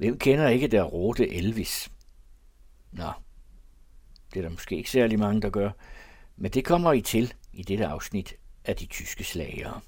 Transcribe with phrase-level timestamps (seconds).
[0.00, 1.90] Hvem kender ikke der rote Elvis?
[2.92, 3.12] Nå,
[4.34, 5.70] det er der måske ikke særlig mange, der gør,
[6.36, 8.34] men det kommer I til i dette afsnit
[8.64, 9.80] af de tyske slagere.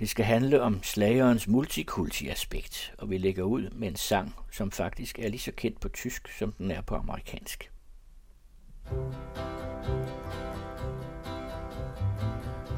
[0.00, 5.18] Det skal handle om slagerens multikulti-aspekt, og vi lægger ud med en sang, som faktisk
[5.18, 7.70] er lige så kendt på tysk, som den er på amerikansk.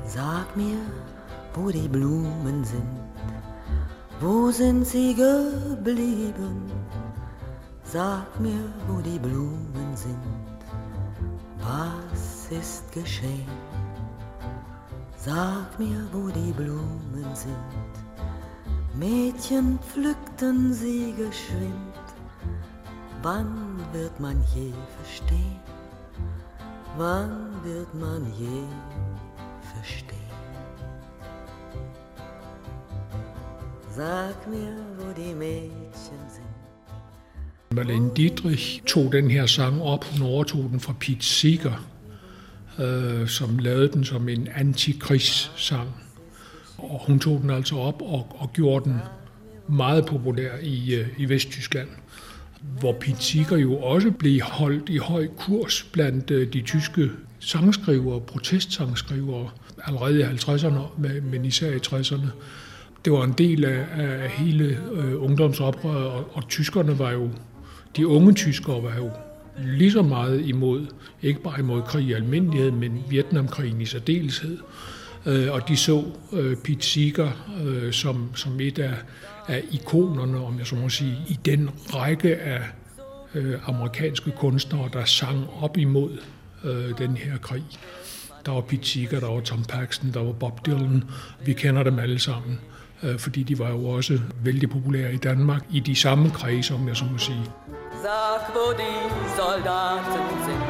[0.08, 0.78] Sag mir,
[1.56, 3.01] wo die Blumen sind,
[4.22, 6.70] wo sind sie geblieben?
[7.82, 10.58] Sag mir, wo die Blumen sind,
[11.58, 13.58] was ist geschehen?
[15.16, 17.92] Sag mir, wo die Blumen sind.
[18.94, 22.04] Mädchen pflückten sie geschwind.
[23.22, 25.60] Wann wird man je verstehen?
[26.96, 28.64] Wann wird man je
[29.74, 30.11] verstehen?
[33.96, 36.46] Sag mir, wo die Mädchen sind.
[37.74, 40.04] Marlene Dietrich tog den her sang op.
[40.04, 41.86] Hun overtog den fra Pete Seeger,
[42.78, 45.88] øh, som lavede den som en antikrigssang.
[46.78, 49.00] Og hun tog den altså op og, og gjorde den
[49.68, 51.88] meget populær i, øh, i Vesttyskland,
[52.80, 58.20] hvor Pete Seeger jo også blev holdt i høj kurs blandt øh, de tyske sangskrivere,
[58.20, 59.50] protestsangskrivere,
[59.84, 62.28] allerede i 50'erne, men især i 60'erne.
[63.04, 67.30] Det var en del af, af hele øh, ungdomsoprøret, og, og tyskerne var jo,
[67.96, 69.10] de unge tyskere var jo
[69.58, 70.86] lige så meget imod,
[71.22, 74.58] ikke bare imod krig i almindelighed, men Vietnamkrigen i særdeleshed.
[75.26, 77.30] Øh, og de så øh, Pete Seeger
[77.64, 78.94] øh, som, som et af,
[79.48, 82.62] af ikonerne, om jeg så må sige, i den række af
[83.34, 86.18] øh, amerikanske kunstnere, der sang op imod
[86.64, 87.64] øh, den her krig.
[88.46, 91.04] Der var Pete Seeger, der var Tom Paxton, der var Bob Dylan.
[91.44, 92.60] Vi kender dem alle sammen,
[93.18, 96.96] fordi de var jo også vældig populære i Danmark i de samme kredse, om jeg
[96.96, 97.44] så må sige.
[98.02, 99.02] Sag, wo die
[99.36, 100.64] Soldaten sind,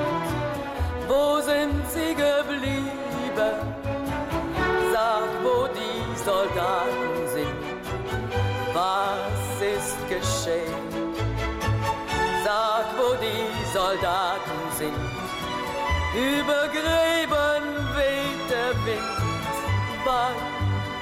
[1.10, 3.56] wo sind sie geblieben?
[4.92, 7.58] Sag, wo die Soldaten sind,
[8.74, 10.84] was ist geschehen?
[12.44, 15.02] Sag, wo die Soldaten sind,
[16.14, 16.62] über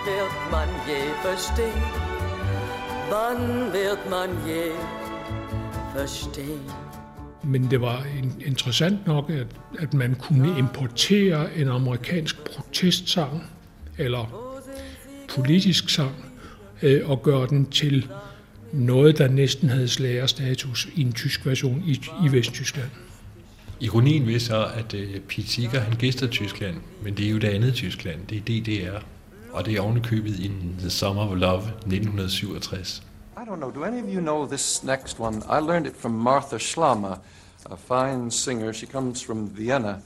[0.07, 1.83] wird man je verstehen?
[3.11, 4.73] Wann wird man je
[5.95, 6.61] verstehen?
[7.43, 8.07] Men det var
[8.47, 9.47] interessant nok, at,
[9.79, 13.43] at man kunne importere en amerikansk protestsang,
[13.99, 14.53] eller
[15.29, 16.15] politisk sang,
[16.83, 18.09] øh, og gøre den til
[18.73, 22.91] noget, der næsten havde slagerstatus i en tysk version i, i Vesttyskland.
[23.81, 27.49] Ironien ved så, at uh, Pete Seeger, han gæster Tyskland, men det er jo det
[27.49, 29.03] andet Tyskland, det er DDR,
[29.53, 33.03] og det er ovenikøbet i The Summer of Love 1967.
[33.37, 33.71] I don't know.
[33.71, 35.43] Do any of you know this next one?
[35.49, 37.19] I learned it from Martha Schlama,
[37.71, 38.73] a fine singer.
[38.73, 40.03] She comes from Vienna.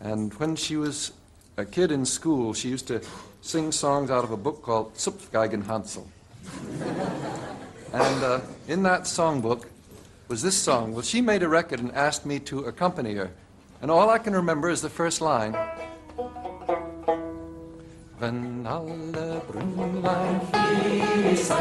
[0.00, 1.12] And when she was
[1.56, 3.00] a kid in school, she used to
[3.40, 6.06] sing songs out of a book called Zupfgeigen Hansel.
[7.92, 9.64] and uh, in that songbook
[10.28, 10.92] was this song.
[10.92, 13.30] Well, she made a record and asked me to accompany her.
[13.80, 15.56] And all I can remember is the first line.
[18.24, 21.56] Wenn alle Brünnlein fließen,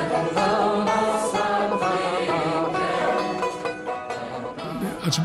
[5.05, 5.21] Altså,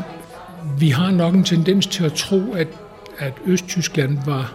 [0.79, 2.67] vi har nok en tendens til at tro, at,
[3.17, 4.53] at Østtyskland var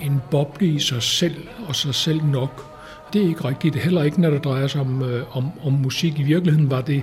[0.00, 1.36] en boble i sig selv,
[1.68, 2.64] og sig selv nok.
[3.12, 3.76] Det er ikke rigtigt.
[3.76, 6.18] Heller ikke, når det drejer sig om, øh, om, om musik.
[6.18, 7.02] I virkeligheden var det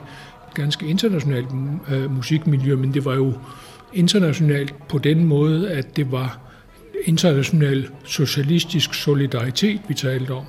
[0.53, 1.47] ganske internationalt
[1.89, 3.33] øh, musikmiljø, men det var jo
[3.93, 6.46] internationalt på den måde, at det var
[7.07, 10.45] international socialistisk solidaritet, vi talte om.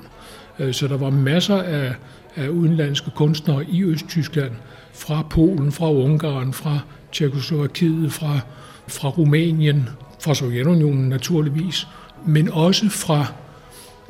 [0.59, 1.95] Øh, så der var masser af,
[2.37, 4.53] af udenlandske kunstnere i Østtyskland,
[4.95, 6.79] fra Polen, fra Ungarn, fra
[7.13, 8.41] Tjekoslovakiet, fra,
[8.89, 9.89] fra Rumænien,
[10.21, 11.87] fra Sovjetunionen naturligvis,
[12.27, 13.27] men også fra,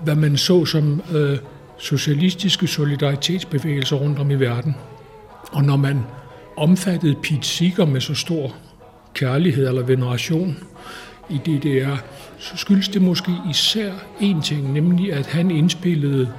[0.05, 1.39] hvad man så som øh,
[1.79, 4.77] socialistiske solidaritetsbevægelser rundt om i verden.
[5.53, 6.01] Og når man
[6.57, 8.55] omfattede Pete Seeger med så stor
[9.15, 10.57] kærlighed eller veneration
[11.31, 11.97] i DDR,
[12.39, 16.33] så skyldes det måske især én ting, nemlig at han indspillede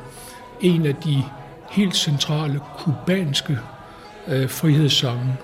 [0.62, 1.24] en af de
[1.72, 3.58] helt centrale kubanske
[4.28, 5.36] øh, frihedssange,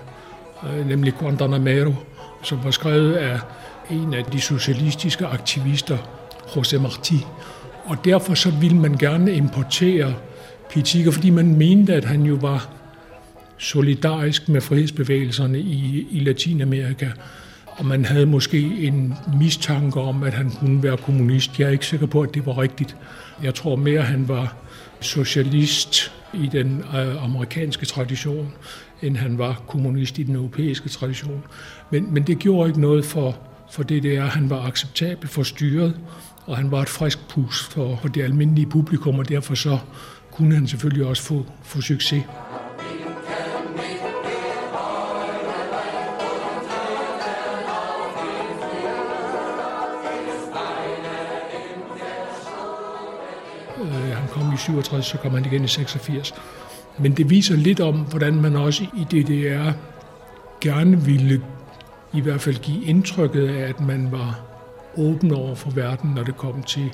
[0.68, 1.94] øh, nemlig Guantanamero,
[2.42, 3.40] som var skrevet af
[3.90, 5.98] en af de socialistiske aktivister,
[6.46, 7.26] José Martí.
[7.84, 10.14] Og derfor så ville man gerne importere
[10.70, 12.68] Pitiker, fordi man mente, at han jo var
[13.58, 17.10] solidarisk med frihedsbevægelserne i, i Latinamerika
[17.76, 21.60] og man havde måske en mistanke om, at han kunne være kommunist.
[21.60, 22.96] Jeg er ikke sikker på, at det var rigtigt.
[23.42, 24.56] Jeg tror mere, at han var
[25.00, 28.52] socialist i den øh, amerikanske tradition,
[29.02, 31.44] end han var kommunist i den europæiske tradition.
[31.90, 33.38] Men, men det gjorde ikke noget for,
[33.70, 34.22] for det der.
[34.22, 35.96] Han var acceptabel for styret,
[36.46, 39.78] og han var et frisk pus for, for det almindelige publikum, og derfor så
[40.32, 42.22] kunne han selvfølgelig også få, få succes.
[54.56, 56.34] I 67, så kom han igen i 86.
[56.98, 59.70] Men det viser lidt om, hvordan man også i DDR
[60.60, 61.42] gerne ville
[62.12, 64.40] i hvert fald give indtrykket af, at man var
[64.96, 66.90] åben over for verden, når det kom til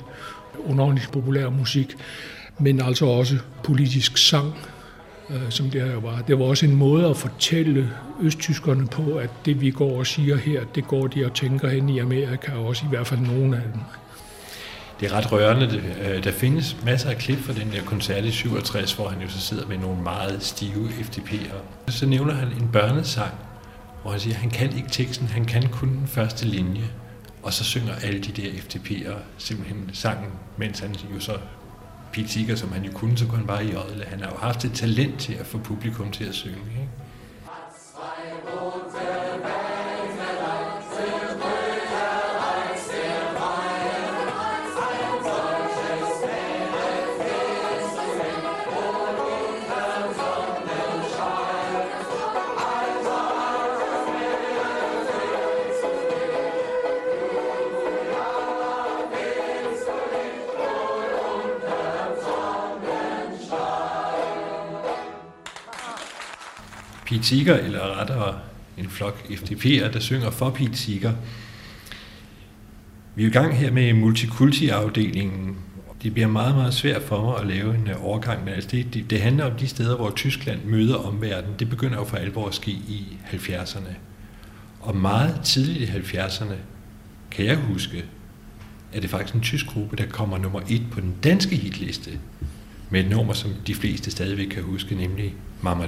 [0.65, 1.95] underholdning populær musik,
[2.59, 4.53] men altså også politisk sang,
[5.29, 6.21] øh, som det her var.
[6.21, 7.89] Det var også en måde at fortælle
[8.21, 11.89] østtyskerne på, at det vi går og siger her, det går de og tænker hen
[11.89, 13.81] i Amerika, og også i hvert fald nogle af dem.
[14.99, 15.83] Det er ret rørende.
[16.01, 19.29] Øh, der findes masser af klip fra den der koncert i 67, hvor han jo
[19.29, 21.91] så sidder med nogle meget stive FDP'ere.
[21.91, 23.33] Så nævner han en børnesang,
[24.01, 26.83] hvor han siger, at han kan ikke teksten, han kan kun den første linje.
[27.43, 31.37] Og så synger alle de der FDP'ere simpelthen sangen, mens han jo så
[32.13, 34.03] Pete Seeger, som han jo kunne, så kunne han bare i øjet.
[34.07, 36.55] Han har jo haft et talent til at få publikum til at synge.
[36.55, 36.89] Ikke?
[67.13, 68.39] Pete eller rettere
[68.77, 71.15] en flok FDP'er, der synger for Pete
[73.15, 75.55] Vi er i gang her med multikulti-afdelingen.
[76.03, 78.93] Det bliver meget, meget svært for mig at lave en øh, overgang, men altså det,
[78.93, 81.55] det, det handler om de steder, hvor Tyskland møder omverdenen.
[81.59, 83.93] Det begynder jo for alvor at ske i 70'erne.
[84.81, 86.55] Og meget tidligt i 70'erne,
[87.31, 88.05] kan jeg huske,
[88.93, 92.11] at det faktisk en tysk gruppe, der kommer nummer et på den danske hitliste,
[92.89, 95.85] med et nummer, som de fleste stadigvæk kan huske, nemlig Mama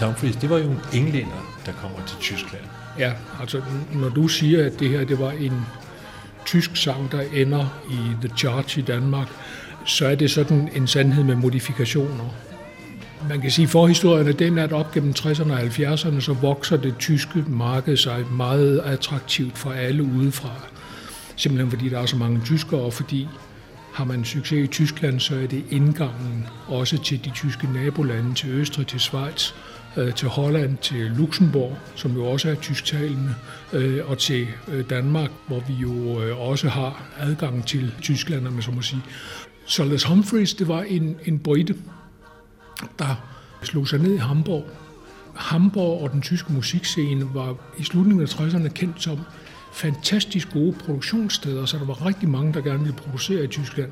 [0.00, 2.64] Humphreys, det var jo en englænder, der kommer til Tyskland.
[2.98, 3.62] Ja, altså
[3.92, 5.66] når du siger, at det her det var en
[6.46, 9.28] tysk sang, der ender i The Charge i Danmark,
[9.84, 12.34] så er det sådan en sandhed med modifikationer.
[13.28, 16.76] Man kan sige, at forhistorien er den, at op gennem 60'erne og 70'erne, så vokser
[16.76, 20.50] det tyske marked sig meget attraktivt for alle udefra.
[21.36, 23.28] Simpelthen fordi der er så mange tyskere, og fordi
[23.92, 28.50] har man succes i Tyskland, så er det indgangen også til de tyske nabolande, til
[28.50, 29.52] Østrig, til Schweiz,
[29.96, 33.34] Øh, til Holland, til Luxembourg, som jo også er tysktalende,
[33.72, 36.14] øh, og til øh, Danmark, hvor vi jo
[36.50, 39.02] også har adgang til Tyskland, om man så må sige.
[39.66, 41.74] Så Les Humphreys, det var en, en brite,
[42.98, 43.28] der
[43.62, 44.64] slog sig ned i Hamburg.
[45.34, 49.18] Hamburg og den tyske musikscene var i slutningen af 60'erne kendt som
[49.72, 53.90] fantastisk gode produktionssteder, så der var rigtig mange, der gerne ville producere i Tyskland.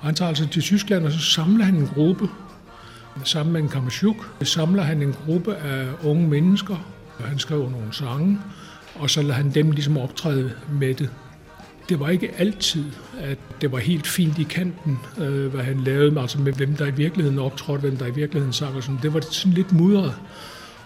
[0.00, 2.28] Og han tager altså til Tyskland, og så samler han en gruppe,
[3.24, 6.76] sammen med en kammerchuk, samler han en gruppe af unge mennesker,
[7.18, 8.38] og han skriver nogle sange,
[8.94, 11.10] og så lader han dem ligesom optræde med det.
[11.88, 12.84] Det var ikke altid,
[13.18, 16.86] at det var helt fint i kanten, øh, hvad han lavede, altså med hvem der
[16.86, 18.98] i virkeligheden optrådte, hvem der i virkeligheden sang og sådan.
[19.02, 20.14] Det var sådan lidt mudret.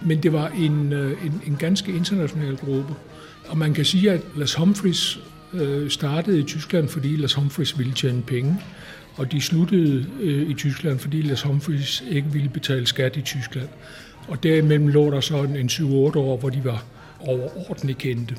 [0.03, 2.95] Men det var en, øh, en, en ganske international gruppe.
[3.49, 5.21] Og man kan sige, at Las Humphreys
[5.53, 8.57] øh, startede i Tyskland, fordi Las Humphreys ville tjene penge.
[9.17, 13.69] Og de sluttede øh, i Tyskland, fordi Lars Humphreys ikke ville betale skat i Tyskland.
[14.29, 15.83] Og derimellem lå der så en, en 7-8
[16.19, 16.85] år, hvor de var
[17.21, 18.37] overordentligt kendte.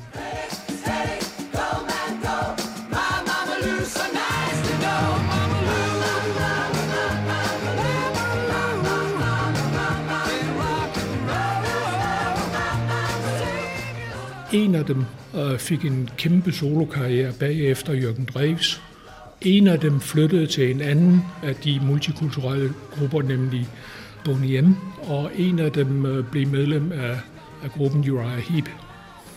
[14.52, 15.04] En af dem
[15.36, 18.82] øh, fik en kæmpe solokarriere bagefter Jørgen Dreves.
[19.44, 23.68] En af dem flyttede til en anden af de multikulturelle grupper, nemlig
[24.24, 27.18] Boney M, og en af dem øh, blev medlem af,
[27.62, 28.68] af gruppen Uriah Heep.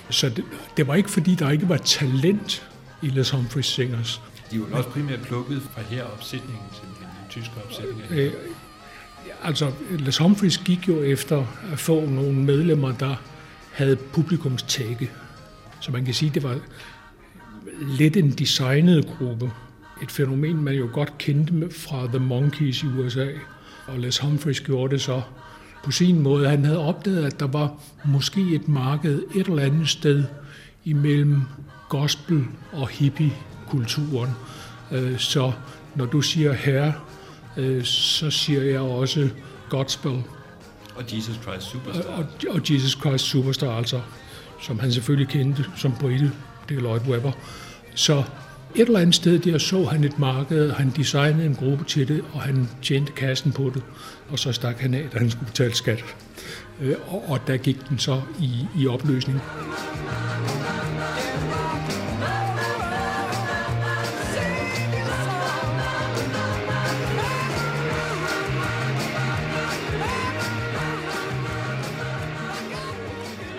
[0.10, 0.44] Så det,
[0.78, 2.68] det var ikke fordi, der ikke var talent
[3.02, 4.22] i Les Humphreys Singers.
[4.52, 8.04] De var også primært plukket fra her opsætningen, simpelthen, den tyske opsætning.
[8.12, 8.34] Øh,
[9.44, 13.16] Altså, Les Humphreys gik jo efter at få nogle medlemmer, der
[13.72, 15.12] havde publikumstække.
[15.80, 16.60] Så man kan sige, det var
[17.82, 19.52] lidt en designet gruppe.
[20.02, 23.28] Et fænomen, man jo godt kendte fra The Monkees i USA.
[23.88, 25.22] Og Les Humphreys gjorde det så
[25.84, 26.50] på sin måde.
[26.50, 27.74] Han havde opdaget, at der var
[28.06, 30.24] måske et marked et eller andet sted
[30.86, 31.42] imellem
[31.90, 34.32] gospel og hippie-kulturen.
[34.92, 35.52] Øh, så
[35.96, 36.94] når du siger herre,
[37.58, 39.30] øh, så siger jeg også
[39.70, 40.24] gospel.
[40.96, 42.12] Og Jesus Christ Superstar.
[42.12, 44.02] Og, og Jesus Christ Superstar, altså,
[44.62, 46.32] som han selvfølgelig kendte som Brite,
[46.70, 47.32] det er Lloyd Webber.
[47.96, 48.24] Så
[48.76, 52.24] et eller andet sted der så han et marked, han designede en gruppe til det,
[52.34, 53.84] og han tjente kassen på det,
[54.30, 56.04] og så stak han af, da han skulle betale skat.
[56.82, 59.42] Øh, og, og der gik den så i, i opløsning.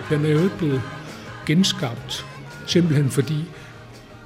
[0.09, 0.81] Den er jo ikke blevet
[1.45, 2.25] genskabt,
[2.65, 3.45] simpelthen fordi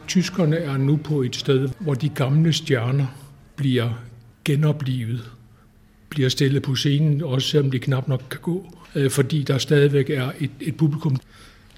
[0.08, 3.05] tyskerne er nu på et sted, hvor de gamle stjerner
[3.55, 4.03] bliver
[4.46, 5.31] genoplivet,
[6.10, 10.10] bliver stillet på scenen, også selvom de knap nok kan gå, øh, fordi der stadigvæk
[10.10, 11.17] er et, et publikum.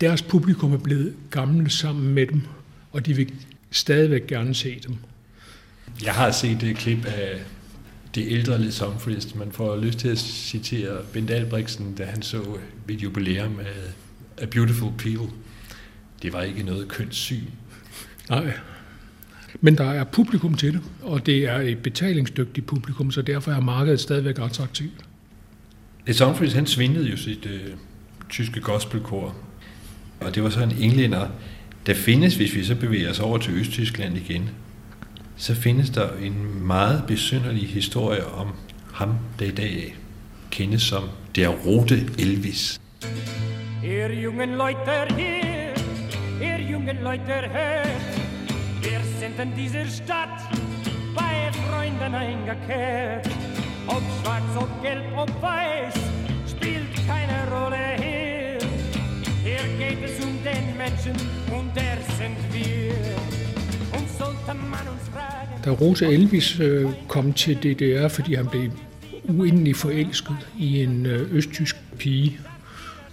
[0.01, 2.41] Deres publikum er blevet gamle sammen med dem,
[2.91, 3.33] og de vil
[3.71, 4.95] stadigvæk gerne se dem.
[6.03, 7.41] Jeg har set det klip af
[8.15, 9.35] det ældre Les Humphreys.
[9.35, 12.41] Man får lyst til at citere Bent Albrechtsen, da han så
[12.89, 13.93] et jubilæum af
[14.43, 15.33] A Beautiful People.
[16.21, 17.43] Det var ikke noget kønssyn.
[18.29, 18.53] Nej.
[19.61, 23.59] Men der er publikum til det, og det er et betalingsdygtigt publikum, så derfor er
[23.59, 25.05] markedet stadigvæk attraktivt.
[26.07, 27.61] Les Humphries, han svindede jo sit øh,
[28.29, 29.35] tyske gospelkor,
[30.19, 31.27] og det var så en englænder.
[31.85, 34.49] Der findes, hvis vi så bevæger os over til Østtyskland igen,
[35.35, 38.47] så findes der en meget besynderlig historie om
[38.93, 39.95] ham, der i dag
[40.51, 41.03] kendes som
[41.35, 42.81] der rote Elvis.
[43.83, 45.42] Ihr jungen Leute hier,
[46.43, 48.13] ihr jungen Leute hört,
[48.81, 50.39] wir sind in dieser Stadt
[51.15, 53.29] bei Freunden eingekehrt.
[53.87, 55.93] Ob schwarz, ob gelb, ob weiß,
[56.51, 58.57] spielt keine Rolle hier.
[59.43, 61.15] Hier geht es um den Menschen
[61.57, 62.93] und der sind wir.
[63.97, 65.61] Und sollte man uns fragen...
[65.63, 68.71] Da Rose Elvis øh, kom til DDR, fordi han blev
[69.23, 72.39] uendelig forelsket i en øh, østtysk pige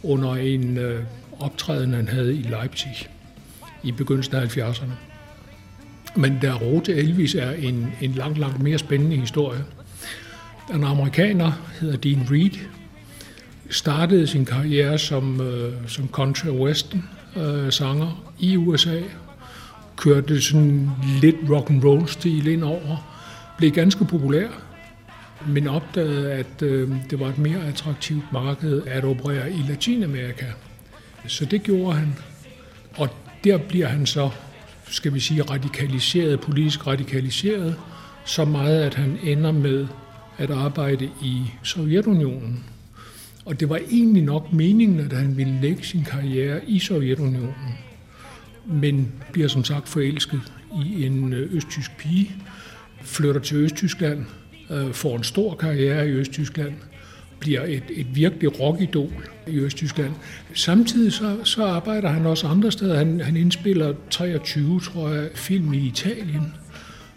[0.03, 1.05] under en øh,
[1.41, 3.09] optræden, han havde i Leipzig
[3.83, 4.93] i begyndelsen af 70'erne.
[6.17, 9.65] Men der Rote Elvis er en, en langt, langt mere spændende historie.
[10.75, 12.59] En amerikaner hedder Dean Reed,
[13.71, 17.05] startede sin karriere som, øh, som country western
[17.37, 19.01] øh, sanger i USA,
[19.97, 22.97] kørte sådan lidt rock and roll stil ind over,
[23.59, 24.49] blev ganske populær,
[25.47, 30.47] men opdagede, at øh, det var et mere attraktivt marked at operere i Latinamerika.
[31.27, 32.17] Så det gjorde han,
[32.97, 33.09] og
[33.45, 34.31] der bliver han så,
[34.89, 37.77] skal vi sige, radikaliseret, politisk radikaliseret,
[38.25, 39.87] så meget, at han ender med
[40.39, 42.65] at arbejde i Sovjetunionen.
[43.45, 47.79] Og det var egentlig nok meningen, at han ville lægge sin karriere i Sovjetunionen,
[48.67, 50.41] men bliver som sagt forelsket
[50.85, 52.31] i en øh, østtysk pige,
[53.03, 54.25] flytter til Østtyskland,
[54.71, 56.75] øh, får en stor karriere i Østtyskland,
[57.41, 60.13] bliver et, et virkelig rockidol i Østtyskland.
[60.55, 62.99] Samtidig så, så arbejder han også andre steder.
[62.99, 66.55] Han, han indspiller 23, tror jeg, film i Italien,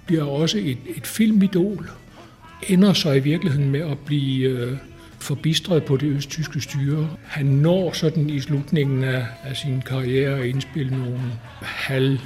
[0.05, 1.89] bliver også et, et filmidol,
[2.67, 4.77] ender så i virkeligheden med at blive øh,
[5.19, 7.09] forbistret på det østtyske styre.
[7.23, 11.19] Han når sådan i slutningen af, af sin karriere at indspille nogle
[11.61, 12.19] halv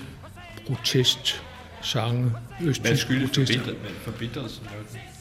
[0.67, 1.43] protest
[1.81, 2.31] sange.
[2.59, 3.29] Hvad skyldes
[4.03, 4.67] forbittelsen?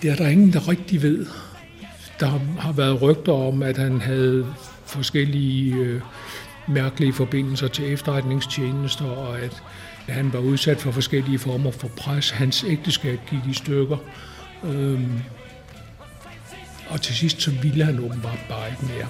[0.02, 1.26] Det er der ingen, der rigtig ved.
[2.20, 4.46] Der har været rygter om, at han havde
[4.86, 6.00] forskellige øh,
[6.68, 9.62] mærkelige forbindelser til efterretningstjenester, og at
[10.08, 12.30] han var udsat for forskellige former for pres.
[12.30, 13.96] Hans ægteskab gik i stykker.
[14.64, 15.20] Øhm,
[16.88, 19.06] og til sidst så ville han åbenbart bare ikke mere.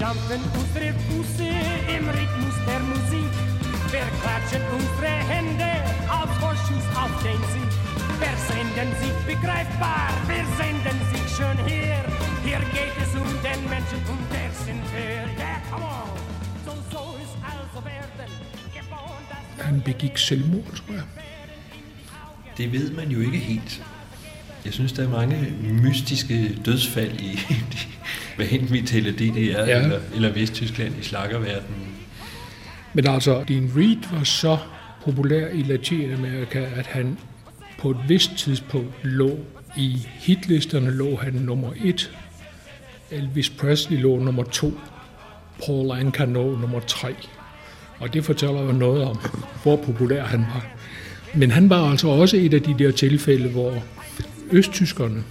[0.00, 1.50] Stampfen unsere Füße
[1.94, 3.32] im Rhythmus der Musik.
[3.92, 5.72] Wir klatschen unsere Hände
[6.08, 7.72] auf Vorschuss auf den Sieg.
[8.18, 12.00] Wir senden sich begreifbar, wir senden sich schön hier.
[12.46, 15.20] Hier geht es um den Menschen und der sind wir.
[15.36, 16.08] Yeah, come on.
[16.64, 18.32] So soll es also werden.
[18.72, 21.04] Geboren, das Han begik selvmord, tror jeg.
[22.56, 23.82] Det ved man jo ikke helt.
[24.64, 25.52] Jeg synes, der er mange
[25.82, 27.38] mystiske dødsfald i,
[28.40, 29.82] hvad enten vi tæller DDR Ja.
[29.82, 31.86] eller, eller Vesttyskland i slakkerverdenen.
[32.94, 34.58] Men altså, Dean Reed var så
[35.04, 37.18] populær i Latinamerika, at han
[37.78, 39.38] på et vist tidspunkt lå
[39.76, 42.10] i hitlisterne lå han nummer et.
[43.10, 44.72] Elvis Presley lå nummer to.
[45.66, 47.14] Paul Anka lå nummer tre.
[47.98, 49.18] Og det fortæller jo noget om,
[49.62, 50.66] hvor populær han var.
[51.34, 53.82] Men han var altså også et af de der tilfælde, hvor
[54.50, 55.24] østtyskerne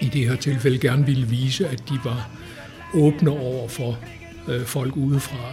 [0.00, 2.28] i det her tilfælde gerne ville vise, at de var
[2.94, 3.98] åbne over for
[4.48, 5.52] øh, folk udefra.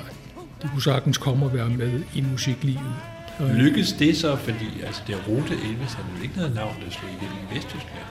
[0.61, 2.95] De kunne sagtens komme og være med i musiklivet.
[3.39, 7.11] Lykkes det så, fordi altså, det rute Elvis har vel ikke noget navn, der slog
[7.11, 8.05] igennem i Vesttyskland?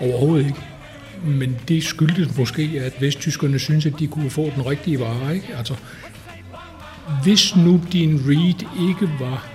[0.00, 0.60] Overhovedet ikke.
[1.24, 5.34] Men det skyldtes måske, at vesttyskerne synes, at de kunne få den rigtige vare.
[5.34, 5.56] Ikke?
[5.56, 5.74] Altså,
[7.22, 9.46] hvis nu din Reed ikke var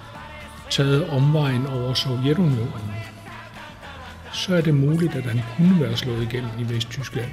[0.69, 2.91] taget omvejen over Sovjetunionen,
[4.35, 7.31] så er det muligt, at han kunne være slået igennem i Vesttyskland.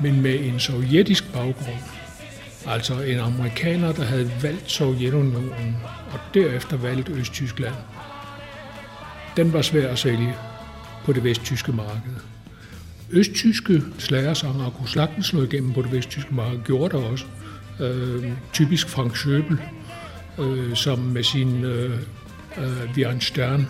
[0.00, 1.80] Men med en sovjetisk baggrund,
[2.66, 5.76] altså en amerikaner, der havde valgt Sovjetunionen
[6.12, 7.74] og derefter valgt Østtyskland,
[9.36, 10.34] den var svær at sælge
[11.04, 12.12] på det vesttyske marked.
[13.10, 17.24] Østtyske slagersanger kunne sagtens slå igennem på det vesttyske marked, gjorde det også.
[17.80, 19.56] Øh, typisk Frank Schöbel,
[20.42, 21.98] øh, som med sin øh,
[22.58, 23.68] øh, Vi en Stern,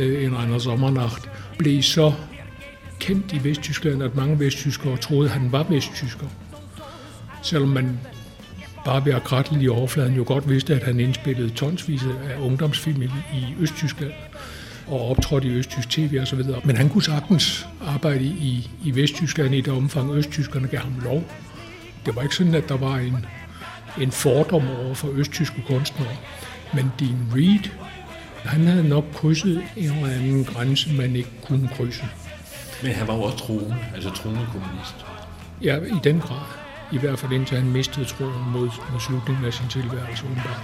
[0.00, 2.12] øh, en einer Sommernacht, blev så
[2.98, 6.26] kendt i Vesttyskland, at mange vesttyskere troede, at han var vesttysker.
[7.42, 8.00] Selvom man
[8.84, 13.02] bare ved at kratle i overfladen jo godt vidste, at han indspillede tonsvis af ungdomsfilm
[13.02, 14.12] i Østtyskland
[14.86, 16.60] og optrådte i Østtysk TV og så videre.
[16.64, 21.24] Men han kunne sagtens arbejde i, i Vesttyskland i det omfang, Østtyskerne gav ham lov.
[22.06, 23.26] Det var ikke sådan, at der var en,
[24.00, 26.16] en fordom over for østtyske kunstnere.
[26.74, 27.70] Men Dean Reed,
[28.46, 32.04] han havde nok krydset en eller anden grænse, man ikke kunne krydse.
[32.82, 35.06] Men han var jo også troende, altså troende kommunist.
[35.62, 36.46] Ja, i den grad.
[36.92, 40.24] I hvert fald indtil han mistede troen mod, mod slutningen af sin tilværelse.
[40.24, 40.60] Umiddelbart.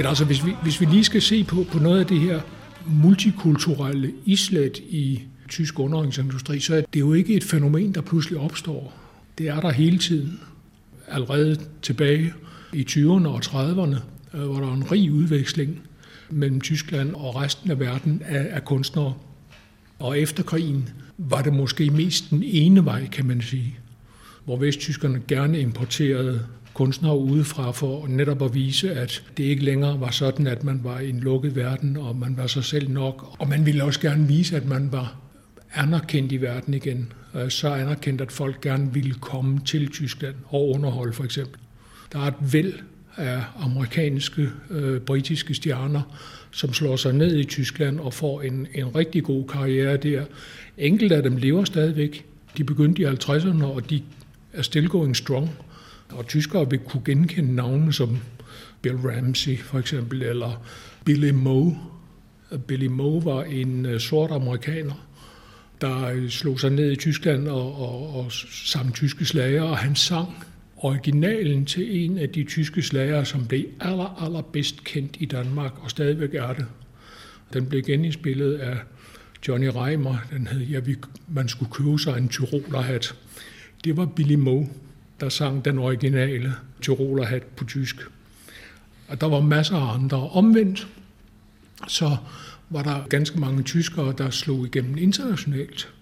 [0.00, 2.40] Men altså, hvis vi, hvis vi lige skal se på, på noget af det her
[2.86, 8.92] multikulturelle islet i tysk underholdningsindustri, så er det jo ikke et fænomen, der pludselig opstår.
[9.38, 10.40] Det er der hele tiden.
[11.08, 12.34] Allerede tilbage
[12.72, 13.96] i 20'erne og 30'erne
[14.36, 15.80] øh, var en rig udveksling
[16.30, 19.14] mellem Tyskland og resten af verden af, af kunstnere.
[19.98, 23.74] Og efter krigen var det måske mest den ene vej, kan man sige,
[24.44, 26.46] hvor vesttyskerne gerne importerede
[26.80, 31.00] kunstnere udefra for netop at vise, at det ikke længere var sådan, at man var
[31.00, 33.36] i en lukket verden, og man var sig selv nok.
[33.38, 35.16] Og man ville også gerne vise, at man var
[35.74, 37.12] anerkendt i verden igen.
[37.34, 41.60] Øh, så anerkendt, at folk gerne ville komme til Tyskland og underholde for eksempel.
[42.12, 42.72] Der er et væld
[43.16, 46.02] af amerikanske, øh, britiske stjerner,
[46.50, 50.24] som slår sig ned i Tyskland og får en, en rigtig god karriere der.
[50.78, 52.24] Enkelte af dem lever stadigvæk.
[52.56, 54.02] De begyndte i 50'erne, og de
[54.52, 55.50] er still going strong.
[56.12, 58.18] Og tyskere vil kunne genkende navne som
[58.82, 60.62] Bill Ramsey for eksempel, eller
[61.04, 61.78] Billy Moe.
[62.66, 65.08] Billy Moe var en øh, sort amerikaner,
[65.80, 69.96] der øh, slog sig ned i Tyskland og, og, og sang tyske slager, og han
[69.96, 70.44] sang
[70.76, 75.72] originalen til en af de tyske slager, som blev aller, aller bedst kendt i Danmark,
[75.80, 76.66] og stadigvæk er det.
[77.52, 78.76] Den blev genindspillet af
[79.48, 80.16] Johnny Reimer.
[80.30, 80.96] Den hed, ja, vi,
[81.28, 83.14] man skulle købe sig en tyrolerhat.
[83.84, 84.68] Det var Billy Moe
[85.20, 87.96] der sang den originale Tirolerhat på tysk.
[89.08, 90.30] Og der var masser af andre.
[90.30, 90.88] Omvendt,
[91.88, 92.16] så
[92.70, 95.92] var der ganske mange tyskere, der slog igennem internationalt.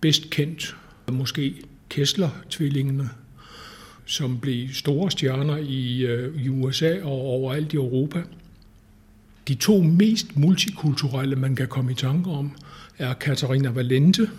[0.00, 0.76] Bedst kendt
[1.12, 1.54] måske
[1.90, 3.10] Kessler-tvillingene,
[4.04, 8.22] som blev store stjerner i, øh, i USA og overalt i Europa.
[9.48, 12.52] De to mest multikulturelle, man kan komme i tanke om,
[12.98, 14.30] er Katarina Valente,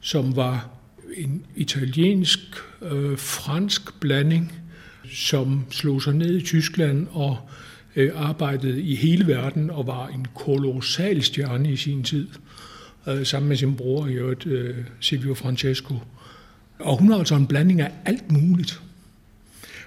[0.00, 0.75] som var
[1.16, 2.38] en italiensk
[2.82, 4.52] øh, fransk blanding,
[5.12, 7.38] som slog sig ned i Tyskland og
[7.96, 12.28] øh, arbejdede i hele verden og var en kolossal stjerne i sin tid,
[13.08, 15.94] øh, sammen med sin bror, i øvrigt, øh, Silvio Francesco.
[16.78, 18.80] Og hun har altså en blanding af alt muligt.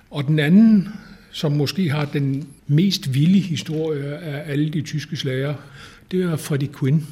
[0.09, 0.89] Og den anden,
[1.31, 5.53] som måske har den mest vilde historie af alle de tyske slager,
[6.11, 7.07] det er Freddy Quinn.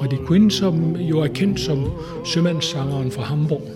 [0.00, 1.90] Freddie Quinn, som jo er kendt som
[2.24, 3.70] sømandssangeren fra Hamburg.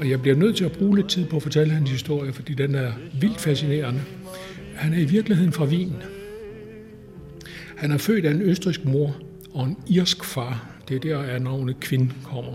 [0.00, 2.54] Og jeg bliver nødt til at bruge lidt tid på at fortælle hans historie, fordi
[2.54, 4.00] den er vildt fascinerende.
[4.74, 5.96] Han er i virkeligheden fra Wien.
[7.76, 9.16] Han er født af en østrisk mor
[9.54, 10.66] og en irsk far.
[10.88, 12.52] Det er der, at navnet Kvinde kommer.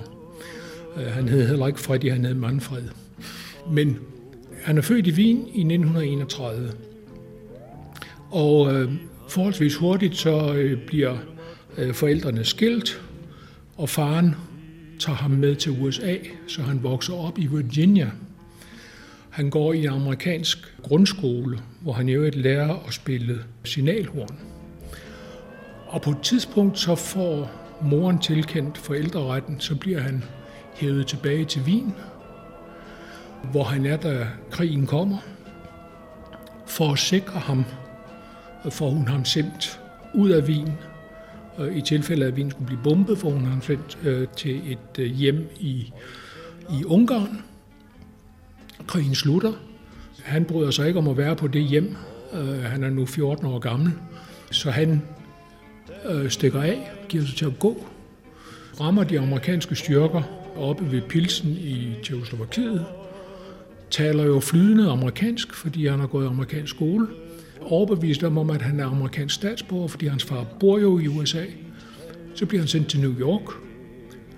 [0.97, 2.83] Øh, han hed heller ikke Freddy, han hed Manfred.
[3.71, 3.97] Men
[4.63, 6.71] han er født i Wien i 1931.
[8.29, 8.91] Og øh,
[9.27, 11.17] forholdsvis hurtigt så øh, bliver
[11.77, 13.01] Øh, forældrene skilt,
[13.77, 14.35] og faren
[14.99, 16.15] tager ham med til USA,
[16.47, 18.11] så han vokser op i Virginia.
[19.29, 24.39] Han går i en amerikansk grundskole, hvor han i øvrigt lærer at spille signalhorn.
[25.87, 30.23] Og på et tidspunkt så får moren tilkendt forældreretten, så bliver han
[30.73, 31.93] hævet tilbage til Wien,
[33.51, 35.17] hvor han er, da krigen kommer.
[36.67, 37.65] For at sikre ham,
[38.65, 39.79] øh, for hun ham sendt
[40.13, 40.71] ud af Wien.
[41.65, 44.99] I tilfælde af, at Wien skulle blive bombet, for hun ham sendt øh, til et
[44.99, 45.93] øh, hjem i,
[46.79, 47.41] i Ungarn.
[48.87, 49.53] Krigen slutter.
[50.23, 51.95] Han bryder sig ikke om at være på det hjem.
[52.33, 53.91] Øh, han er nu 14 år gammel.
[54.51, 55.01] Så han
[56.09, 57.85] øh, stikker af, giver sig til at gå,
[58.79, 60.21] rammer de amerikanske styrker
[60.55, 62.85] oppe ved Pilsen i Tjekoslovakiet,
[63.89, 67.07] taler jo flydende amerikansk, fordi han har gået i amerikansk skole,
[67.61, 71.45] overbevist om, at han er amerikansk statsborger, fordi hans far bor jo i USA.
[72.35, 73.53] Så bliver han sendt til New York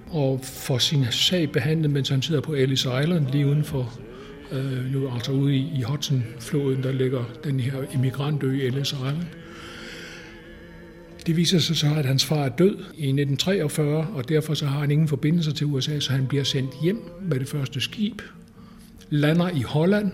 [0.09, 3.99] og får sin sag behandlet, mens han sidder på Ellis Island, lige uden for,
[4.51, 9.17] øh, nu altså ude i, i Hudson-floden, der ligger den her emigrantø Ellis Island.
[11.27, 14.79] Det viser sig så, at hans far er død i 1943, og derfor så har
[14.79, 18.21] han ingen forbindelse til USA, så han bliver sendt hjem med det første skib,
[19.09, 20.11] lander i Holland,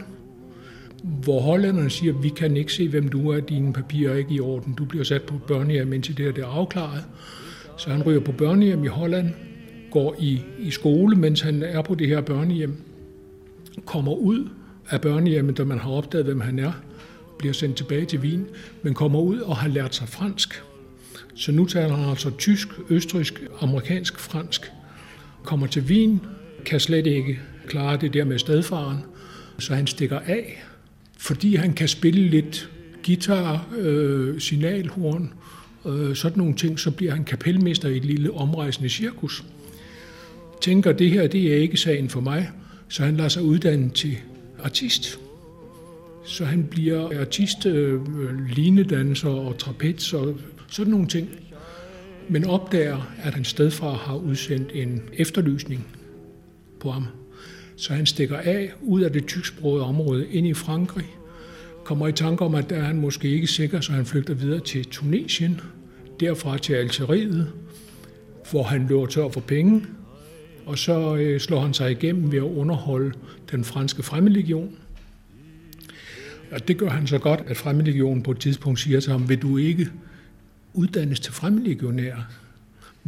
[1.03, 4.39] hvor hollænderne siger, vi kan ikke se, hvem du er, dine papirer er ikke i
[4.39, 7.03] orden, du bliver sat på børnehjem, indtil det er afklaret.
[7.77, 9.33] Så han ryger på børnehjem i Holland,
[9.91, 12.83] går i, i skole, mens han er på det her børnehjem,
[13.85, 14.49] kommer ud
[14.89, 16.71] af børnehjemmet, da man har opdaget, hvem han er,
[17.37, 18.47] bliver sendt tilbage til Wien,
[18.83, 20.63] men kommer ud og har lært sig fransk.
[21.35, 24.71] Så nu taler han altså tysk, østrisk, amerikansk, fransk.
[25.43, 26.21] Kommer til Wien,
[26.65, 28.97] kan slet ikke klare det der med stedfaren,
[29.59, 30.63] så han stikker af,
[31.19, 32.69] fordi han kan spille lidt
[33.05, 35.33] guitar, øh, signalhorn,
[35.85, 39.43] øh, sådan nogle ting, så bliver han kapelmester i et lille omrejsende cirkus.
[40.61, 42.49] Tænker, det her det er ikke sagen for mig,
[42.89, 44.17] så han lader sig uddanne til
[44.63, 45.19] artist.
[46.25, 48.01] Så han bliver artist, øh,
[48.49, 51.29] linedanser og trapez og sådan nogle ting.
[52.29, 55.87] Men opdager, at han stedfar har udsendt en efterlysning
[56.79, 57.05] på ham.
[57.79, 61.05] Så han stikker af ud af det tysksprogede område ind i Frankrig,
[61.83, 64.59] kommer i tanke om, at der er han måske ikke sikker, så han flygter videre
[64.59, 65.61] til Tunesien,
[66.19, 67.51] derfra til Algeriet,
[68.51, 69.85] hvor han løber tør for penge,
[70.65, 73.13] og så øh, slår han sig igennem ved at underholde
[73.51, 74.77] den franske fremmedlegion.
[76.51, 79.41] Og det gør han så godt, at fremmedlegionen på et tidspunkt siger til ham, vil
[79.41, 79.89] du ikke
[80.73, 82.15] uddannes til fremmedlegionær?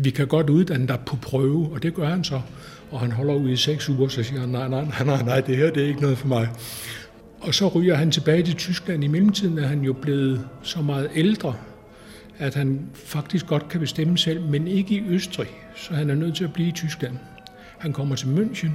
[0.04, 2.42] Vi kan godt uddanne dig på prøve, og det gør han så.
[2.92, 5.42] Og han holder ud i seks uger, så siger han, nej, nej, nej, nej, nej,
[5.42, 6.50] det her det er ikke noget for mig.
[7.42, 9.04] Og så ryger han tilbage til Tyskland.
[9.04, 11.56] I mellemtiden er han jo blevet så meget ældre,
[12.38, 16.36] at han faktisk godt kan bestemme selv, men ikke i Østrig, så han er nødt
[16.36, 17.18] til at blive i Tyskland.
[17.78, 18.70] Han kommer til München.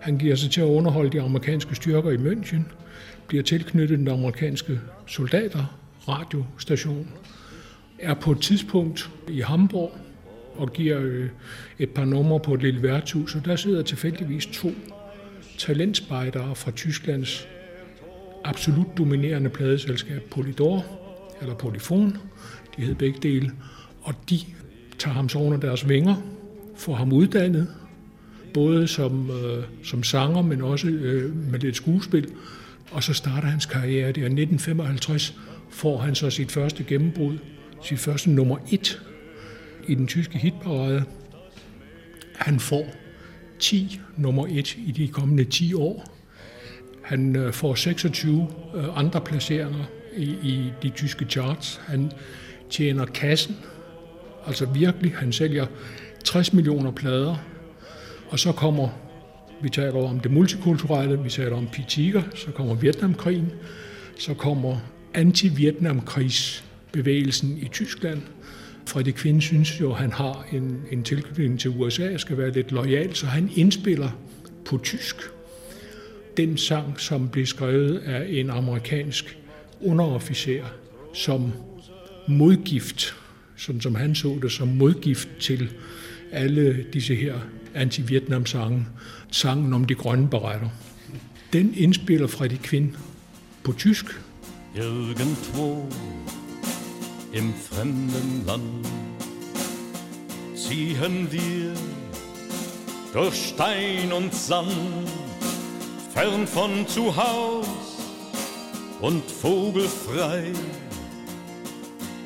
[0.00, 2.60] Han giver sig til at underholde de amerikanske styrker i München,
[3.26, 7.08] bliver tilknyttet den amerikanske soldater, radiostation,
[7.98, 9.92] er på et tidspunkt i Hamburg
[10.58, 11.28] og giver øh,
[11.78, 14.70] et par numre på et lille værtshus, og der sidder tilfældigvis to
[15.58, 17.48] talentspejdere fra Tysklands
[18.44, 20.84] absolut dominerende pladeselskab Polydor,
[21.40, 22.16] eller Polyfon,
[22.76, 23.50] de hed begge dele,
[24.02, 24.38] og de
[24.98, 26.14] tager ham så under deres vinger,
[26.76, 27.68] får ham uddannet,
[28.54, 32.28] både som, øh, som sanger, men også øh, med lidt skuespil,
[32.90, 34.22] og så starter hans karriere der.
[34.22, 35.34] I 1955
[35.70, 37.38] får han så sit første gennembrud,
[37.82, 39.00] sit første nummer et
[39.88, 41.04] i den tyske hitparade.
[42.34, 42.86] Han får
[43.58, 46.14] 10 nummer 1 i de kommende 10 år.
[47.02, 49.84] Han øh, får 26 øh, andre placeringer
[50.16, 51.80] i, i de tyske charts.
[51.86, 52.12] Han
[52.70, 53.56] tjener kassen,
[54.46, 55.14] altså virkelig.
[55.16, 55.66] Han sælger
[56.24, 57.36] 60 millioner plader,
[58.30, 58.88] og så kommer,
[59.62, 63.52] vi taler om det multikulturelle, vi taler om Pitiger, så kommer Vietnamkrigen,
[64.18, 64.76] så kommer
[65.14, 68.22] anti-Vietnamkrigsbevægelsen i Tyskland.
[68.88, 72.52] Fredrik Kvinde synes jo, at han har en, en tilknytning til USA, og skal være
[72.52, 74.10] lidt lojal, så han indspiller
[74.64, 75.16] på tysk
[76.36, 79.38] den sang, som blev skrevet af en amerikansk
[79.80, 80.64] underofficer
[81.14, 81.52] som
[82.28, 83.14] modgift,
[83.56, 85.70] sådan som han så det, som modgift til
[86.32, 87.34] alle disse her
[87.74, 88.86] anti-Vietnam-sange,
[89.30, 90.68] sangen om de grønne beretter.
[91.52, 92.96] Den indspiller Freddy Quinn
[93.62, 94.04] på tysk.
[94.76, 95.92] Irgendwo
[97.32, 98.86] im fremden Land
[100.54, 101.72] ziehen wir
[103.12, 105.08] durch Stein und Sand,
[106.12, 107.66] fern von zu Haus
[109.00, 110.52] und vogelfrei.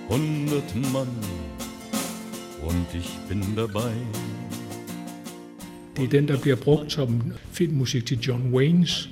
[0.09, 1.09] Hundert Mann
[2.63, 3.93] und ich bin dabei.
[5.97, 9.09] Det er der bliver brugt som filmmusik til John Waynes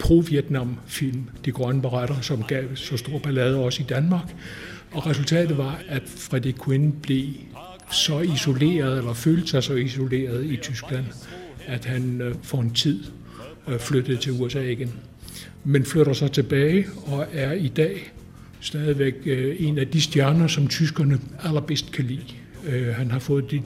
[0.00, 4.34] pro-Vietnam-film, De Grønne Beretter, som gav så stor ballade også i Danmark.
[4.96, 7.24] Og resultatet var, at Frederik Quinn blev
[7.92, 11.04] så isoleret, eller følte sig så isoleret i Tyskland,
[11.66, 13.04] at han øh, for en tid
[13.68, 14.92] øh, flyttede til USA igen.
[15.64, 18.12] Men flytter så tilbage og er i dag
[18.60, 22.92] stadigvæk øh, en af de stjerner, som tyskerne allerbedst kan lide.
[22.92, 23.62] Han har fået de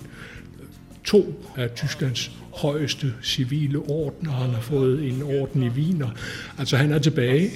[1.05, 4.31] to af Tysklands højeste civile ordner.
[4.33, 6.11] Han har fået en orden i Wiener.
[6.59, 7.51] Altså han er tilbage,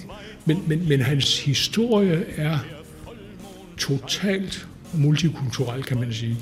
[0.45, 2.59] men, men, men hans historie er
[3.79, 6.37] totalt multikulturel, kan man sige.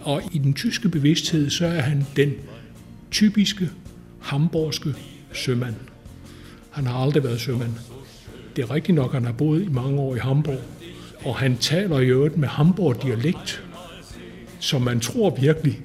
[0.00, 2.32] Og i den tyske bevidsthed, så er han den
[3.10, 3.70] typiske
[4.20, 4.94] hamburgske
[5.32, 5.74] sømand.
[6.70, 7.72] Han har aldrig været sømand.
[8.56, 10.60] Det er rigtigt nok, at han har boet i mange år i Hamburg,
[11.24, 13.64] og han taler i øvrigt med Hamburg-dialekt,
[14.60, 15.80] som man tror virkelig.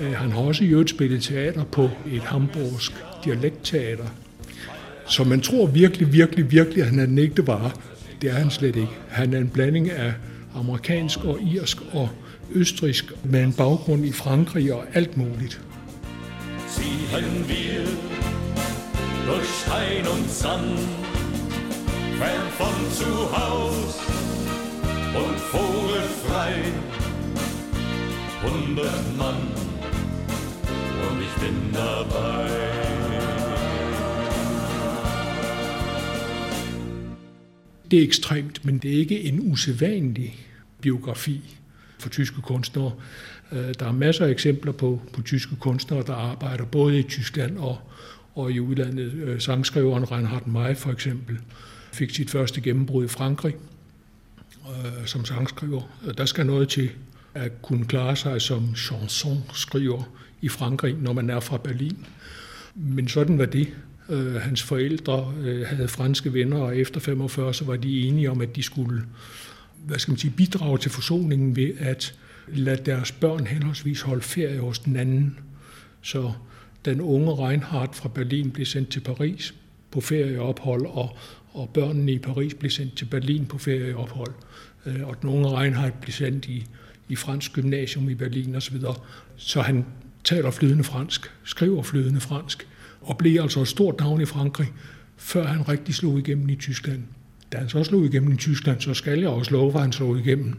[0.00, 2.92] Øh, han har også i øvrigt spillet teater på et hamburgsk
[3.24, 4.06] dialektteater.
[5.08, 7.70] Så man tror virkelig, virkelig, virkelig, at han er den ægte vare.
[8.22, 8.92] Det er han slet ikke.
[9.08, 10.12] Han er en blanding af
[10.54, 12.08] amerikansk og irsk og
[12.54, 15.60] østrisk med en baggrund i Frankrig og alt muligt.
[16.76, 17.86] Ziehen wir
[19.26, 20.78] durch Stein und Sand,
[22.18, 23.94] fern von zu Haus
[25.20, 26.54] und vogelfrei.
[28.42, 29.42] Hundert Mann
[31.04, 32.75] und ich bin dabei.
[37.90, 40.46] Det er ekstremt, men det er ikke en usædvanlig
[40.80, 41.58] biografi
[41.98, 42.92] for tyske kunstnere.
[43.52, 47.58] Øh, der er masser af eksempler på, på tyske kunstnere, der arbejder både i Tyskland
[47.58, 47.78] og,
[48.34, 49.12] og i udlandet.
[49.12, 51.38] Øh, sangskriveren Reinhard May for eksempel
[51.92, 53.54] fik sit første gennembrud i Frankrig
[54.68, 55.82] øh, som sangskriver.
[56.18, 56.90] Der skal noget til
[57.34, 60.02] at kunne klare sig som chansonskriver
[60.40, 62.06] i Frankrig, når man er fra Berlin.
[62.74, 63.68] Men sådan var det.
[64.08, 68.40] Øh, hans forældre øh, havde franske venner, og efter 45 så var de enige om,
[68.40, 69.02] at de skulle
[69.86, 74.60] hvad skal man sige, bidrage til forsoningen ved at lade deres børn henholdsvis holde ferie
[74.60, 75.38] hos den anden.
[76.02, 76.32] Så
[76.84, 79.54] den unge Reinhardt fra Berlin blev sendt til Paris
[79.90, 81.16] på ferieophold, og,
[81.52, 84.32] og børnene i Paris blev sendt til Berlin på ferieophold.
[84.86, 86.66] Øh, og den unge Reinhardt blev sendt i,
[87.08, 88.80] i fransk gymnasium i Berlin osv.
[89.36, 89.84] Så han
[90.24, 92.66] taler flydende fransk, skriver flydende fransk,
[93.06, 94.72] og blev altså et stort navn i Frankrig,
[95.16, 97.02] før han rigtig slog igennem i Tyskland
[97.52, 100.18] da han så slog igennem i Tyskland, så skal jeg også love, at han slog
[100.18, 100.54] igennem.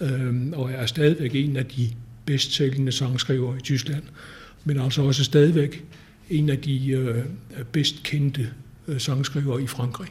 [0.00, 1.90] Øhm, og er stadigvæk en af de
[2.26, 4.02] bedst sælgende sangskrivere i Tyskland,
[4.64, 5.84] men altså også stadigvæk
[6.30, 7.24] en af de øh,
[7.72, 8.50] bedst kendte
[8.88, 10.08] øh, sangskrivere i Frankrig.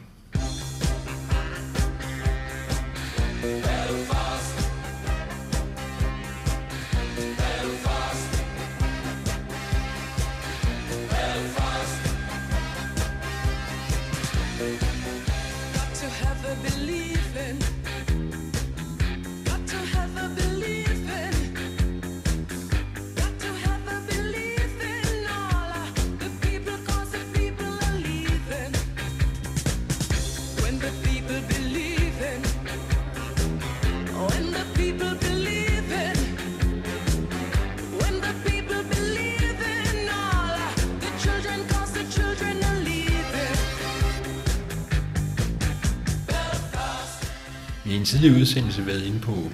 [48.12, 49.50] Tidligere udsendelse været inde på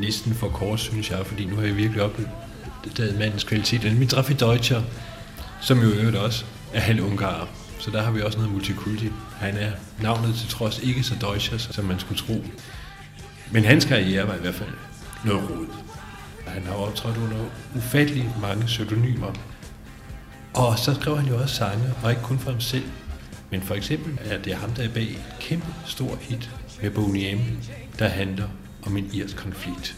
[0.00, 3.82] næsten for kort, synes jeg, fordi nu har jeg virkelig opdaget mandens kvalitet.
[3.82, 4.82] Den min Raffi Deutscher,
[5.60, 7.48] som jo øvrigt også er halv ungar.
[7.78, 9.08] Så der har vi også noget multikulti.
[9.36, 12.44] Han er navnet til trods ikke så Deutscher, som man skulle tro.
[13.52, 14.70] Men hans karriere var i hvert fald
[15.24, 15.66] noget rod.
[16.46, 17.36] Han har optrådt under
[17.76, 19.32] ufattelig mange pseudonymer.
[20.54, 22.84] Og så skrev han jo også sange, og ikke kun for ham selv,
[23.50, 26.50] men for eksempel er det ham, der er bag et kæmpe stor hit
[26.82, 27.38] med Boney M,
[27.98, 28.48] der handler
[28.82, 29.96] om en irsk konflikt.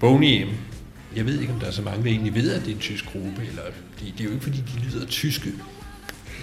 [0.00, 0.48] Boney M
[1.16, 2.80] Jeg ved ikke, om der er så mange, der egentlig ved, at det er en
[2.80, 3.62] tysk gruppe, eller
[4.00, 5.50] det, det er jo ikke, fordi de lyder tyske.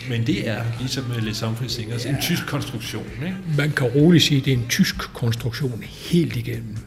[0.10, 2.10] Men det er, ligesom med Les Humphrey Singers, ja.
[2.10, 3.06] en tysk konstruktion.
[3.24, 3.36] Ikke?
[3.58, 6.78] Man kan roligt sige, at det er en tysk konstruktion helt igennem.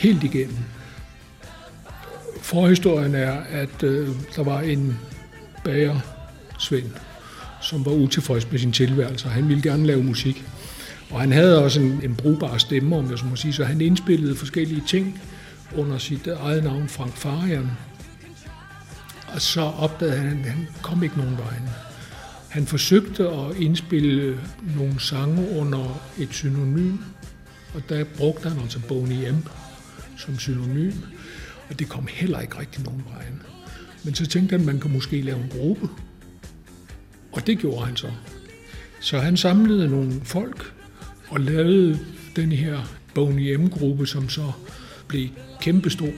[0.00, 0.58] Helt igennem.
[2.40, 4.98] Forhistorien er, at øh, der var en
[5.64, 6.00] bager,
[6.58, 6.90] Svend,
[7.62, 10.44] som var utilfreds med sin tilværelse, og han ville gerne lave musik.
[11.10, 13.80] Og han havde også en, en brugbar stemme, om jeg så må sige, så han
[13.80, 15.20] indspillede forskellige ting
[15.76, 17.70] under sit eget navn, Frank Farian.
[19.34, 21.54] Og så opdagede han, at han kom ikke nogen vej.
[22.48, 24.40] Han forsøgte at indspille
[24.76, 26.96] nogle sange under et synonym,
[27.74, 29.36] og der brugte han altså Boney M
[30.20, 30.92] som synonym,
[31.68, 33.42] og det kom heller ikke rigtig nogen vejen.
[34.04, 35.88] Men så tænkte han, at man kan måske lave en gruppe,
[37.32, 38.10] og det gjorde han så.
[39.00, 40.74] Så han samlede nogle folk
[41.28, 41.98] og lavede
[42.36, 42.80] den her
[43.14, 44.52] Boney M-gruppe, som så
[45.08, 45.28] blev
[45.60, 46.12] kæmpestor.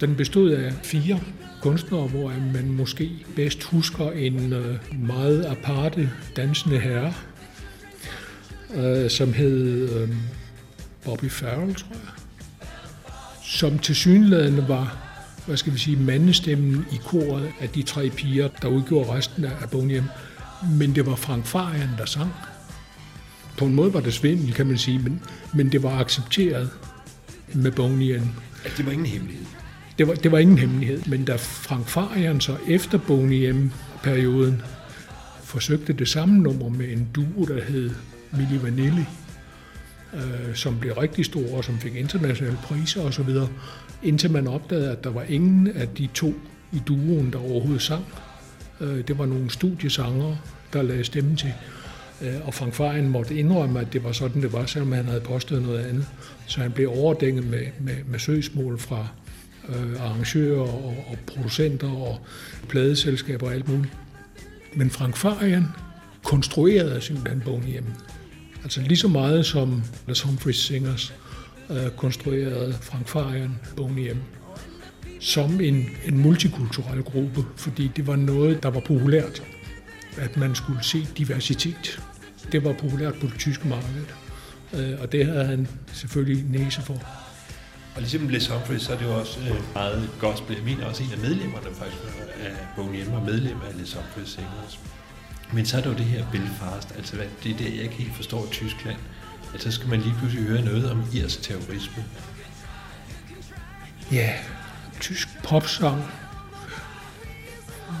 [0.00, 1.20] Den bestod af fire
[1.62, 7.14] kunstnere, hvor man måske bedst husker en øh, meget aparte dansende herre,
[8.74, 10.08] øh, som hed øh,
[11.04, 12.25] Bobby Farrell, tror jeg,
[13.46, 15.06] som til synlædende var
[15.46, 19.70] hvad skal vi sige, mandestemmen i koret af de tre piger, der udgjorde resten af
[19.70, 20.04] Boniem.
[20.78, 22.32] Men det var Frank Farian, der sang.
[23.58, 25.22] På en måde var det svindel, kan man sige, men,
[25.54, 26.70] men det var accepteret
[27.54, 28.34] med Bonien.
[28.76, 29.46] det var ingen hemmelighed?
[29.98, 34.62] Det var, det var ingen hemmelighed, men da Frank Farian så efter Boniem-perioden
[35.42, 37.90] forsøgte det samme nummer med en duo, der hed
[38.32, 39.04] Milli Vanilli,
[40.14, 43.28] øh, som blev rigtig store, og som fik internationale priser osv.,
[44.02, 46.34] indtil man opdagede, at der var ingen af de to
[46.72, 48.04] i duoen, der overhovedet sang.
[48.80, 50.36] Øh, det var nogle studiesanger,
[50.72, 51.52] der lagde stemme til.
[52.22, 55.20] Øh, og Frank Farian måtte indrømme, at det var sådan, det var, selvom han havde
[55.20, 56.06] påstået noget andet.
[56.46, 59.08] Så han blev overdænget med, med, med søgsmål fra
[59.68, 62.20] øh, arrangører og, og producenter og
[62.68, 63.94] pladeselskaber og alt muligt.
[64.74, 65.64] Men Frank Farian
[66.22, 67.88] konstruerede simpelthen bogen hjemme.
[68.62, 71.14] Altså lige så meget som Les Humphreys Singers
[71.70, 74.22] øh, konstruerede Frank Farian bogen hjemme
[75.20, 79.42] som en, en multikulturel gruppe, fordi det var noget, der var populært,
[80.16, 82.00] at man skulle se diversitet.
[82.52, 84.04] Det var populært på det tyske marked,
[84.74, 86.94] øh, og det havde han selvfølgelig næse for.
[87.94, 90.56] Og ligesom Les Humphreys, så er det jo også øh, meget gospel.
[90.56, 93.94] Jeg mener også en af medlemmerne faktisk øh, af Boney M var medlem af Les
[93.94, 94.80] Humphreys Singers.
[95.52, 97.94] Men så er der jo det her Belfast, altså hvad, det er det, jeg ikke
[97.94, 98.98] helt forstår Tyskland.
[99.54, 102.04] At så skal man lige pludselig høre noget om irsk terrorisme.
[104.12, 104.32] Ja,
[105.00, 106.04] tysk popsang.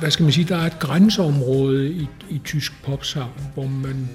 [0.00, 4.08] Hvad skal man sige, der er et grænseområde i, i tysk popsang, hvor man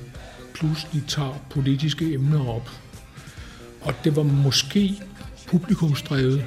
[0.53, 2.69] pludselig tager politiske emner op.
[3.81, 5.01] Og det var måske
[5.47, 6.45] publikumsdrevet.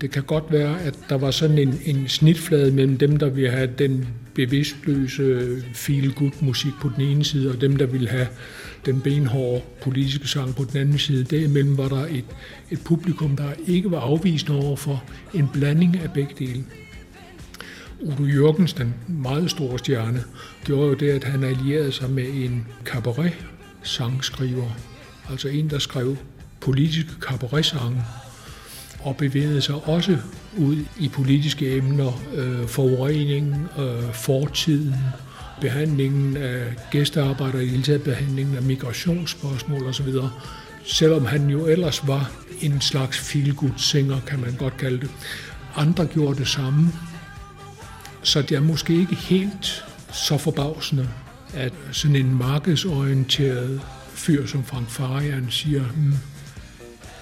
[0.00, 3.50] Det kan godt være, at der var sådan en, en snitflade mellem dem, der ville
[3.50, 8.26] have den bevidstløse feel-good musik på den ene side, og dem, der ville have
[8.86, 11.24] den benhårde politiske sang på den anden side.
[11.24, 12.24] Derimellem var der et,
[12.70, 15.04] et publikum, der ikke var afvisende over for
[15.34, 16.64] en blanding af begge dele.
[18.00, 20.24] Udo Jørgens, den meget store stjerne,
[20.64, 24.76] gjorde jo det, at han allierede sig med en cabaret-sangskriver,
[25.30, 26.16] altså en, der skrev
[26.60, 28.02] politiske cabaret-sange,
[29.04, 30.18] og bevægede sig også
[30.56, 34.94] ud i politiske emner, øh, forurening, øh, fortiden,
[35.60, 40.08] behandlingen af gæstearbejdere, i hele taget behandlingen af migrationsspørgsmål osv.,
[40.84, 45.10] selvom han jo ellers var en slags feel singer kan man godt kalde det.
[45.76, 46.92] Andre gjorde det samme,
[48.22, 51.08] så det er måske ikke helt så forbavsende,
[51.54, 56.14] at sådan en markedsorienteret fyr som Frank Farian siger, hmm,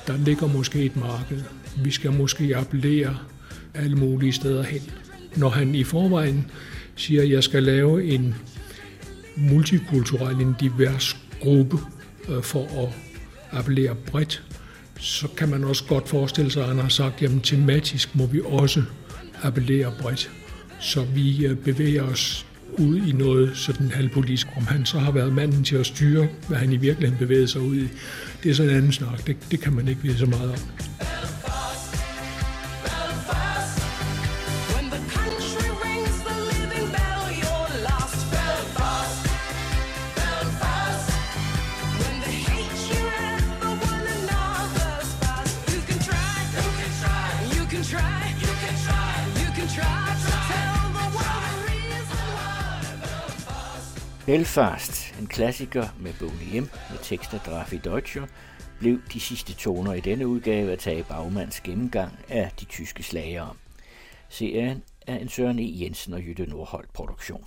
[0.06, 1.42] der ligger måske et marked.
[1.76, 3.18] Vi skal måske appellere
[3.74, 4.80] alle mulige steder hen.
[5.36, 6.50] Når han i forvejen
[6.96, 8.34] siger, at jeg skal lave en
[9.36, 11.78] multikulturel, en divers gruppe
[12.28, 12.88] øh, for at
[13.58, 14.42] appellere bredt,
[15.00, 18.40] så kan man også godt forestille sig, at han har sagt, at tematisk må vi
[18.44, 18.82] også
[19.42, 20.30] appellere bredt.
[20.80, 22.46] Så vi øh, bevæger os
[22.78, 24.46] ud i noget sådan halvpolitisk.
[24.56, 27.60] Om han så har været manden til at styre, hvad han i virkeligheden bevægede sig
[27.60, 27.88] ud i,
[28.42, 29.26] det er sådan en anden snak.
[29.26, 30.58] Det, det kan man ikke vide så meget om.
[54.32, 58.26] Belfast, en klassiker med Boney M, med tekst af Drafi Deutscher,
[58.78, 63.54] blev de sidste toner i denne udgave at tage Bagmans gennemgang af de tyske slagere.
[64.28, 65.80] Serien er en Søren E.
[65.80, 67.44] Jensen og Jytte Nordholt produktion.